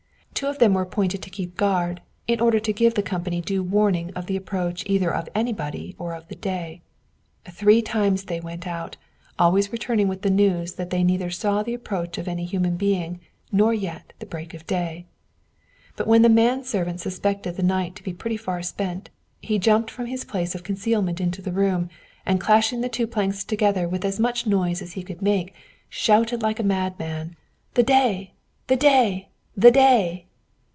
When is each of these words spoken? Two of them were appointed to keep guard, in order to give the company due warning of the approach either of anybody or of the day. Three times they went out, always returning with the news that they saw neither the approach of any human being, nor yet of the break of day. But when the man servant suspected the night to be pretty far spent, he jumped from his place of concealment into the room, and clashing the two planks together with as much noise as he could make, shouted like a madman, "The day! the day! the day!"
Two 0.33 0.47
of 0.47 0.57
them 0.57 0.73
were 0.73 0.81
appointed 0.81 1.21
to 1.21 1.29
keep 1.29 1.55
guard, 1.55 2.01
in 2.25 2.39
order 2.41 2.59
to 2.59 2.73
give 2.73 2.95
the 2.95 3.03
company 3.03 3.41
due 3.41 3.61
warning 3.61 4.11
of 4.15 4.25
the 4.25 4.35
approach 4.35 4.83
either 4.87 5.13
of 5.13 5.29
anybody 5.35 5.95
or 5.99 6.15
of 6.15 6.27
the 6.29 6.35
day. 6.35 6.81
Three 7.47 7.83
times 7.83 8.23
they 8.23 8.39
went 8.39 8.65
out, 8.65 8.97
always 9.37 9.71
returning 9.71 10.07
with 10.07 10.23
the 10.23 10.31
news 10.31 10.73
that 10.73 10.89
they 10.89 10.97
saw 10.97 11.03
neither 11.59 11.63
the 11.63 11.75
approach 11.75 12.17
of 12.17 12.27
any 12.27 12.43
human 12.45 12.75
being, 12.75 13.19
nor 13.51 13.71
yet 13.71 14.13
of 14.13 14.17
the 14.19 14.25
break 14.25 14.55
of 14.55 14.65
day. 14.65 15.05
But 15.95 16.07
when 16.07 16.23
the 16.23 16.27
man 16.29 16.63
servant 16.63 17.01
suspected 17.01 17.55
the 17.55 17.61
night 17.61 17.95
to 17.97 18.03
be 18.03 18.11
pretty 18.13 18.37
far 18.37 18.63
spent, 18.63 19.11
he 19.43 19.59
jumped 19.59 19.91
from 19.91 20.07
his 20.07 20.25
place 20.25 20.55
of 20.55 20.63
concealment 20.63 21.21
into 21.21 21.43
the 21.43 21.51
room, 21.53 21.87
and 22.25 22.39
clashing 22.41 22.81
the 22.81 22.89
two 22.89 23.05
planks 23.05 23.43
together 23.43 23.87
with 23.87 24.03
as 24.03 24.19
much 24.19 24.47
noise 24.47 24.81
as 24.81 24.93
he 24.93 25.03
could 25.03 25.21
make, 25.21 25.53
shouted 25.87 26.41
like 26.41 26.59
a 26.59 26.63
madman, 26.63 27.35
"The 27.75 27.83
day! 27.83 28.33
the 28.65 28.75
day! 28.75 29.27
the 29.55 29.69
day!" 29.69 30.25